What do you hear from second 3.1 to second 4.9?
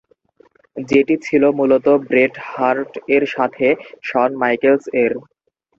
এর সাথে শন মাইকেলস